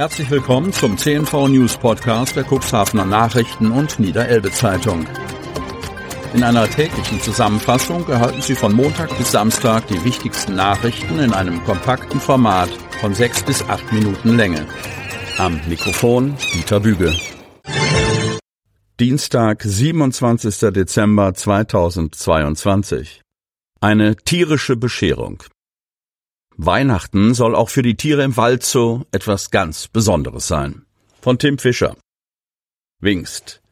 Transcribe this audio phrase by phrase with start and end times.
[0.00, 5.06] Herzlich willkommen zum CNV News Podcast der Cuxhavener Nachrichten und Niederelbe Zeitung.
[6.32, 11.62] In einer täglichen Zusammenfassung erhalten Sie von Montag bis Samstag die wichtigsten Nachrichten in einem
[11.64, 12.70] kompakten Format
[13.02, 14.66] von sechs bis acht Minuten Länge.
[15.36, 17.14] Am Mikrofon Dieter Büge.
[18.98, 20.72] Dienstag, 27.
[20.72, 23.20] Dezember 2022.
[23.82, 25.42] Eine tierische Bescherung.
[26.66, 30.82] Weihnachten soll auch für die Tiere im Wald so etwas ganz Besonderes sein.
[31.22, 31.96] Von Tim Fischer.
[33.00, 33.62] Wingst.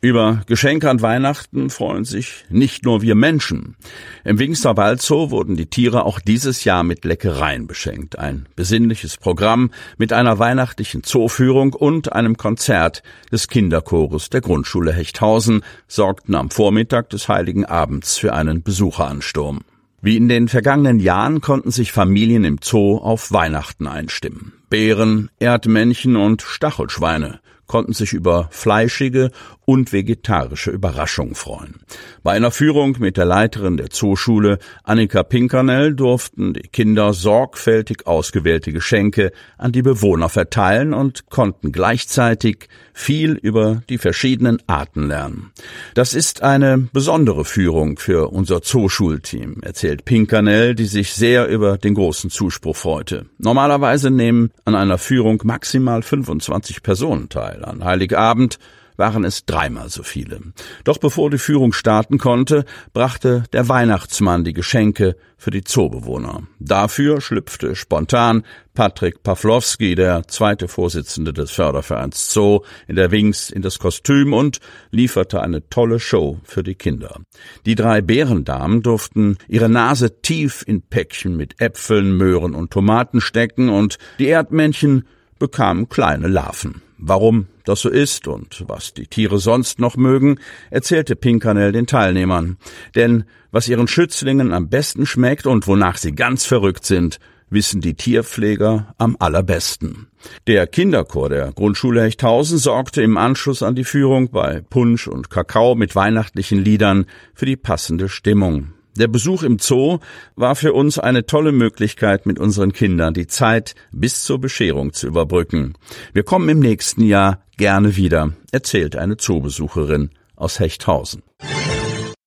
[0.00, 3.76] Über Geschenke an Weihnachten freuen sich nicht nur wir Menschen.
[4.24, 8.18] Im Wingster Waldzoo wurden die Tiere auch dieses Jahr mit Leckereien beschenkt.
[8.18, 15.64] Ein besinnliches Programm mit einer weihnachtlichen Zooführung und einem Konzert des Kinderchores der Grundschule Hechthausen
[15.88, 19.60] sorgten am Vormittag des Heiligen Abends für einen Besucheransturm.
[20.00, 24.52] Wie in den vergangenen Jahren konnten sich Familien im Zoo auf Weihnachten einstimmen.
[24.70, 29.30] Bären, Erdmännchen und Stachelschweine konnten sich über fleischige
[29.64, 31.74] und vegetarische Überraschungen freuen.
[32.22, 38.72] Bei einer Führung mit der Leiterin der Zooschule, Annika Pinkernell, durften die Kinder sorgfältig ausgewählte
[38.72, 45.52] Geschenke an die Bewohner verteilen und konnten gleichzeitig viel über die verschiedenen Arten lernen.
[45.94, 51.92] Das ist eine besondere Führung für unser Zooschulteam, erzählt Pinkernell, die sich sehr über den
[51.92, 53.26] großen Zuspruch freute.
[53.36, 57.57] Normalerweise nehmen an einer Führung maximal 25 Personen teil.
[57.64, 58.58] An Heiligabend
[58.98, 60.40] waren es dreimal so viele.
[60.84, 66.42] Doch bevor die Führung starten konnte, brachte der Weihnachtsmann die Geschenke für die Zoobewohner.
[66.58, 68.42] Dafür schlüpfte spontan
[68.74, 74.58] Patrick Pawlowski, der zweite Vorsitzende des Fördervereins Zoo, in der Wings in das Kostüm und
[74.90, 77.20] lieferte eine tolle Show für die Kinder.
[77.66, 83.68] Die drei Bärendamen durften ihre Nase tief in Päckchen mit Äpfeln, Möhren und Tomaten stecken
[83.68, 85.06] und die Erdmännchen
[85.38, 86.82] bekamen kleine Larven.
[86.98, 90.38] Warum das so ist und was die Tiere sonst noch mögen,
[90.70, 92.56] erzählte Pinkernell den Teilnehmern.
[92.96, 97.20] Denn was ihren Schützlingen am besten schmeckt und wonach sie ganz verrückt sind,
[97.50, 100.08] wissen die Tierpfleger am allerbesten.
[100.46, 105.74] Der Kinderchor der Grundschule Hechthausen sorgte im Anschluss an die Führung bei Punsch und Kakao
[105.76, 108.72] mit weihnachtlichen Liedern für die passende Stimmung.
[108.98, 110.00] Der Besuch im Zoo
[110.34, 115.06] war für uns eine tolle Möglichkeit, mit unseren Kindern die Zeit bis zur Bescherung zu
[115.06, 115.74] überbrücken.
[116.12, 121.22] Wir kommen im nächsten Jahr gerne wieder, erzählt eine Zoobesucherin aus Hechthausen.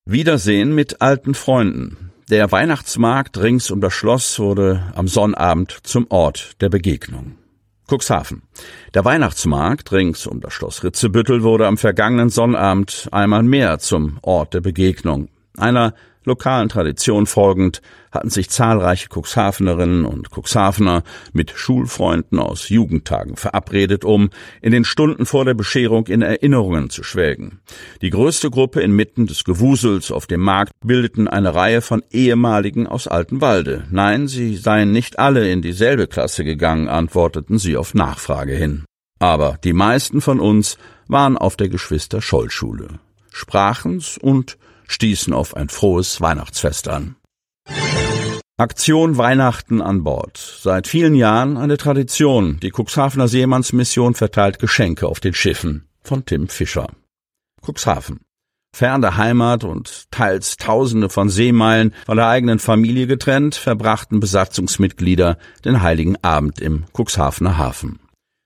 [0.05, 2.11] Wiedersehen mit alten Freunden.
[2.29, 7.35] Der Weihnachtsmarkt rings um das Schloss wurde am Sonnabend zum Ort der Begegnung.
[7.89, 8.43] Cuxhaven.
[8.93, 14.53] Der Weihnachtsmarkt rings um das Schloss Ritzebüttel wurde am vergangenen Sonnabend einmal mehr zum Ort
[14.53, 15.27] der Begegnung.
[15.57, 15.93] Einer
[16.23, 24.29] lokalen Tradition folgend hatten sich zahlreiche Cuxhavenerinnen und Cuxhavener mit Schulfreunden aus Jugendtagen verabredet, um
[24.61, 27.61] in den Stunden vor der Bescherung in Erinnerungen zu schwelgen.
[28.01, 33.07] Die größte Gruppe inmitten des Gewusels auf dem Markt bildeten eine Reihe von ehemaligen aus
[33.07, 33.85] Altenwalde.
[33.89, 38.85] Nein, sie seien nicht alle in dieselbe Klasse gegangen, antworteten sie auf Nachfrage hin.
[39.19, 40.77] Aber die meisten von uns
[41.07, 42.99] waren auf der Geschwister-Scholl-Schule,
[43.31, 44.57] sprachen's und
[44.91, 47.15] stießen auf ein frohes Weihnachtsfest an.
[48.57, 50.37] Aktion Weihnachten an Bord.
[50.37, 52.59] Seit vielen Jahren eine Tradition.
[52.59, 55.87] Die Cuxhavener Seemannsmission verteilt Geschenke auf den Schiffen.
[56.03, 56.89] Von Tim Fischer.
[57.65, 58.19] Cuxhaven.
[58.73, 65.39] Fern der Heimat und teils Tausende von Seemeilen von der eigenen Familie getrennt, verbrachten Besatzungsmitglieder
[65.65, 68.00] den heiligen Abend im Cuxhavener Hafen.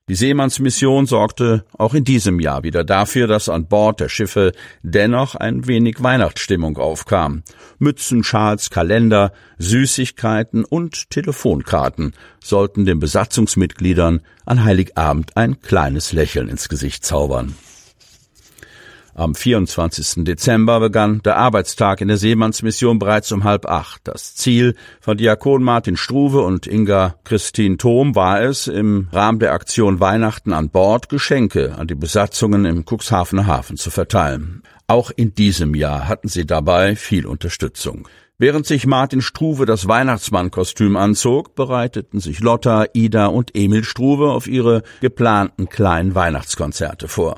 [0.08, 4.52] Die Seemannsmission sorgte auch in diesem Jahr wieder dafür, dass an Bord der Schiffe
[4.84, 7.42] dennoch ein wenig Weihnachtsstimmung aufkam.
[7.80, 16.68] Mützen, Schals, Kalender, Süßigkeiten und Telefonkarten sollten den Besatzungsmitgliedern an Heiligabend ein kleines Lächeln ins
[16.68, 17.56] Gesicht zaubern.
[19.18, 20.24] Am 24.
[20.24, 24.02] Dezember begann der Arbeitstag in der Seemannsmission bereits um halb acht.
[24.04, 29.54] Das Ziel von Diakon Martin Struve und Inga Christine Thom war es, im Rahmen der
[29.54, 34.62] Aktion Weihnachten an Bord Geschenke an die Besatzungen im Cuxhavener Hafen zu verteilen.
[34.86, 38.06] Auch in diesem Jahr hatten sie dabei viel Unterstützung.
[38.36, 44.46] Während sich Martin Struve das Weihnachtsmannkostüm anzog, bereiteten sich Lotta, Ida und Emil Struve auf
[44.46, 47.36] ihre geplanten kleinen Weihnachtskonzerte vor.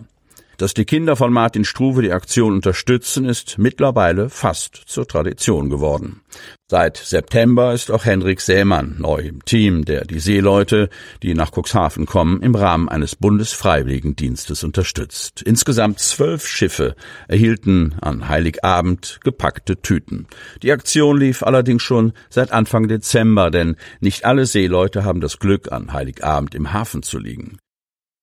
[0.58, 6.22] Dass die Kinder von Martin Struve die Aktion unterstützen, ist mittlerweile fast zur Tradition geworden.
[6.66, 10.90] Seit September ist auch Henrik Sämann neu im Team, der die Seeleute,
[11.22, 15.42] die nach Cuxhaven kommen, im Rahmen eines Bundesfreiwilligendienstes unterstützt.
[15.42, 16.96] Insgesamt zwölf Schiffe
[17.28, 20.26] erhielten an Heiligabend gepackte Tüten.
[20.64, 25.70] Die Aktion lief allerdings schon seit Anfang Dezember, denn nicht alle Seeleute haben das Glück,
[25.70, 27.58] an Heiligabend im Hafen zu liegen.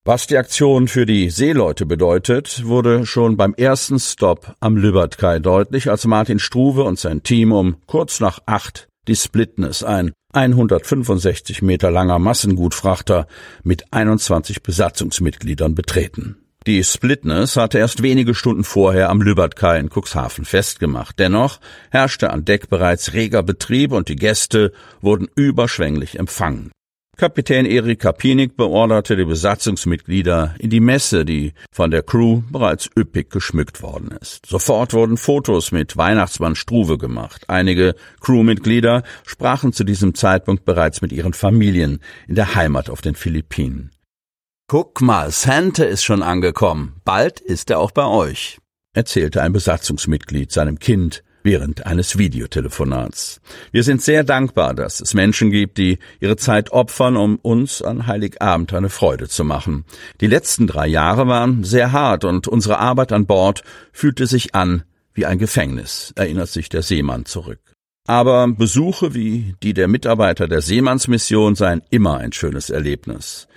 [0.07, 5.89] Was die Aktion für die Seeleute bedeutet, wurde schon beim ersten Stop am Lübertkai deutlich,
[5.89, 11.89] als Martin Struve und sein Team um kurz nach acht die Splitness, ein 165 Meter
[11.89, 13.25] langer Massengutfrachter
[13.63, 16.37] mit 21 Besatzungsmitgliedern betreten.
[16.67, 21.17] Die Splitness hatte erst wenige Stunden vorher am Lübertkai in Cuxhaven festgemacht.
[21.17, 21.59] Dennoch
[21.89, 24.71] herrschte an Deck bereits reger Betrieb und die Gäste
[25.01, 26.69] wurden überschwänglich empfangen.
[27.17, 33.29] Kapitän Erik Kapinik beorderte die Besatzungsmitglieder in die Messe, die von der Crew bereits üppig
[33.29, 34.45] geschmückt worden ist.
[34.45, 37.45] Sofort wurden Fotos mit Weihnachtsmann Struve gemacht.
[37.47, 43.15] Einige Crewmitglieder sprachen zu diesem Zeitpunkt bereits mit ihren Familien in der Heimat auf den
[43.15, 43.91] Philippinen.
[44.67, 46.95] Guck mal, Santa ist schon angekommen.
[47.05, 48.57] Bald ist er auch bei euch,
[48.93, 53.39] erzählte ein Besatzungsmitglied seinem Kind während eines Videotelefonats.
[53.71, 58.07] Wir sind sehr dankbar, dass es Menschen gibt, die ihre Zeit opfern, um uns an
[58.07, 59.85] Heiligabend eine Freude zu machen.
[60.19, 63.63] Die letzten drei Jahre waren sehr hart und unsere Arbeit an Bord
[63.93, 64.83] fühlte sich an
[65.13, 67.59] wie ein Gefängnis, erinnert sich der Seemann zurück.
[68.07, 73.47] Aber Besuche wie die der Mitarbeiter der Seemannsmission seien immer ein schönes Erlebnis.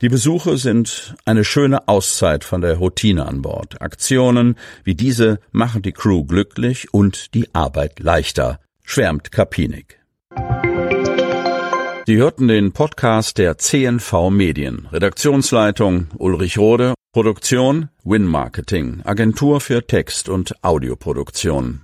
[0.00, 3.82] Die Besuche sind eine schöne Auszeit von der Routine an Bord.
[3.82, 4.54] Aktionen
[4.84, 9.98] wie diese machen die Crew glücklich und die Arbeit leichter, schwärmt Kapinik.
[12.06, 14.86] Sie hörten den Podcast der CNV Medien.
[14.92, 21.82] Redaktionsleitung Ulrich Rode, Produktion Win Marketing, Agentur für Text- und Audioproduktion.